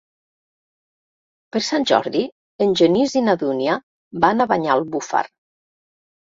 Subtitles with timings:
[1.55, 2.23] Per Sant Jordi
[2.65, 3.77] en Genís i na Dúnia
[4.25, 5.23] van a Banyalbufar.